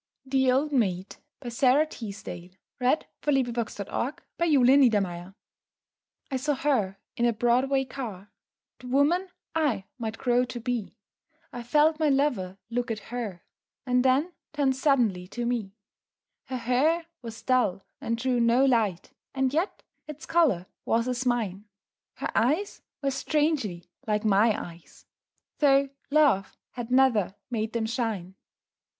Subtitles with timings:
[0.25, 1.09] f with the
[1.59, 2.49] curtains down.
[2.81, 5.35] Smart Set William Huntington Wright The Old Maid
[6.31, 8.31] I saw her in a Broadway car,
[8.79, 10.97] The woman I might grow to be;
[11.53, 13.43] I felt my lover look at her
[13.85, 15.75] And then turn suddenly to me.
[16.45, 21.65] Her hair was dull and drew no light, And yet its color was as mine;
[22.15, 25.05] Her eyes were strangely like my eyes,
[25.59, 28.33] Tho' love had never made them shine.